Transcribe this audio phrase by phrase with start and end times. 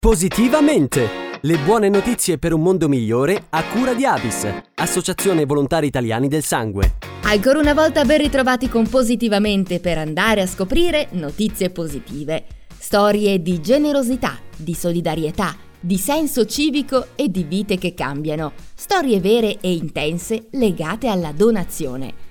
[0.00, 1.38] Positivamente!
[1.42, 6.42] Le buone notizie per un mondo migliore a cura di Avis, Associazione Volontari Italiani del
[6.42, 6.94] Sangue.
[7.24, 12.46] Ancora una volta ben ritrovati con Positivamente per andare a scoprire notizie positive.
[12.78, 18.52] Storie di generosità, di solidarietà, di senso civico e di vite che cambiano.
[18.74, 22.28] Storie vere e intense legate alla donazione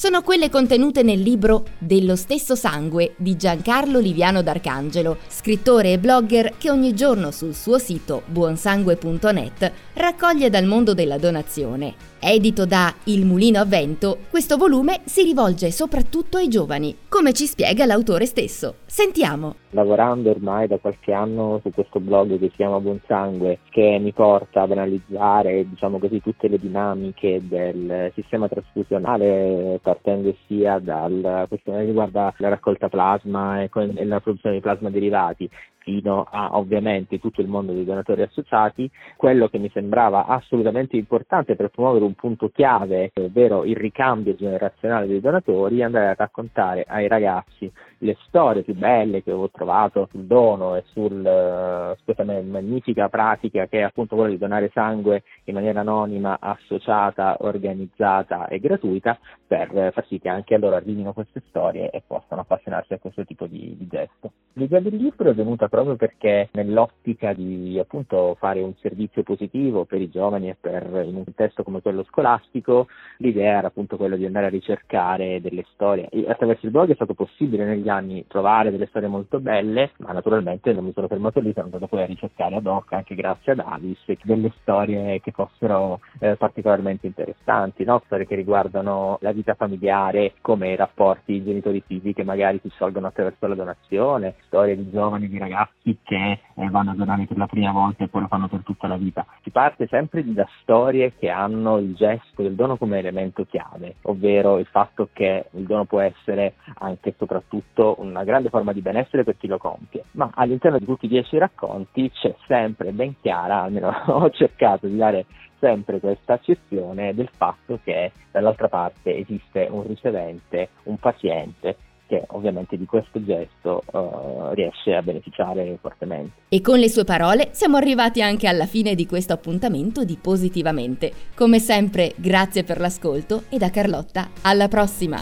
[0.00, 6.54] sono quelle contenute nel libro Dello stesso sangue di Giancarlo Liviano d'Arcangelo, scrittore e blogger
[6.56, 12.08] che ogni giorno sul suo sito buonsangue.net raccoglie dal mondo della donazione.
[12.18, 17.46] Edito da Il Mulino a Vento, questo volume si rivolge soprattutto ai giovani, come ci
[17.46, 18.76] spiega l'autore stesso.
[18.84, 19.54] Sentiamo.
[19.70, 24.12] Lavorando ormai da qualche anno su questo blog che si chiama Buon Sangue, che mi
[24.12, 31.80] porta ad analizzare diciamo così, tutte le dinamiche del sistema trasfusionale, partendo sia dalla questione
[31.80, 33.68] che riguarda la raccolta plasma e
[34.04, 35.50] la produzione di plasma derivati,
[35.90, 41.56] fino a ovviamente tutto il mondo dei donatori associati, quello che mi sembrava assolutamente importante
[41.56, 47.08] per promuovere un punto chiave, ovvero il ricambio generazionale dei donatori, andare a raccontare ai
[47.08, 53.66] ragazzi le storie più belle che ho trovato sul dono e sulla uh, magnifica pratica
[53.66, 59.90] che è appunto quella di donare sangue in maniera anonima, associata, organizzata e gratuita per
[59.92, 63.76] far sì che anche loro arrivino queste storie e possano appassionarsi a questo tipo di,
[63.76, 64.30] di gesto.
[64.60, 70.02] L'idea del libro è venuta proprio perché nell'ottica di appunto fare un servizio positivo per
[70.02, 72.86] i giovani e per in un contesto come quello scolastico,
[73.18, 76.10] l'idea era appunto quella di andare a ricercare delle storie.
[76.10, 80.12] E attraverso il blog è stato possibile negli anni trovare delle storie molto belle, ma
[80.12, 83.52] naturalmente non mi sono fermato lì, sono andato poi a ricercare ad hoc, anche grazie
[83.52, 88.02] ad Alice, delle storie che fossero eh, particolarmente interessanti, no?
[88.04, 93.46] storie che riguardano la vita familiare, come i rapporti genitori-figli che magari si sciolgono attraverso
[93.46, 97.70] la donazione, storie di giovani, di ragazzi che eh, vanno a donare per la prima
[97.70, 99.24] volta e poi lo fanno per tutta la vita.
[99.42, 104.58] Si parte sempre da storie che hanno il gesto del dono come elemento chiave, ovvero
[104.58, 109.22] il fatto che il dono può essere anche e soprattutto una grande forma di benessere
[109.22, 113.62] per chi lo compie, ma all'interno di tutti i dieci racconti c'è sempre ben chiara,
[113.62, 115.26] almeno ho cercato di dare
[115.60, 121.76] sempre questa accezione del fatto che dall'altra parte esiste un ricevente, un paziente
[122.10, 126.32] che ovviamente di questo gesto uh, riesce a beneficiare fortemente.
[126.48, 131.12] E con le sue parole siamo arrivati anche alla fine di questo appuntamento di Positivamente.
[131.36, 135.18] Come sempre, grazie per l'ascolto e da Carlotta alla prossima.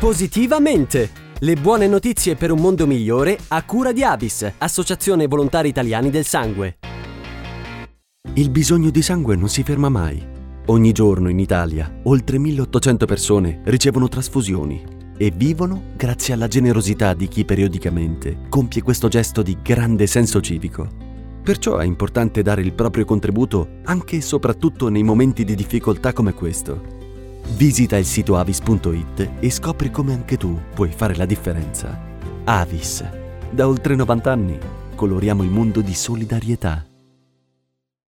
[0.00, 1.24] Positivamente!
[1.38, 6.24] Le buone notizie per un mondo migliore a cura di Avis, Associazione Volontari Italiani del
[6.24, 6.78] Sangue.
[8.34, 10.34] Il bisogno di sangue non si ferma mai.
[10.66, 17.28] Ogni giorno in Italia oltre 1800 persone ricevono trasfusioni e vivono grazie alla generosità di
[17.28, 20.88] chi periodicamente compie questo gesto di grande senso civico.
[21.42, 26.34] Perciò è importante dare il proprio contributo anche e soprattutto nei momenti di difficoltà come
[26.34, 26.94] questo.
[27.54, 31.98] Visita il sito avis.it e scopri come anche tu puoi fare la differenza.
[32.44, 33.04] Avis.
[33.50, 34.58] Da oltre 90 anni
[34.96, 36.84] coloriamo il mondo di solidarietà.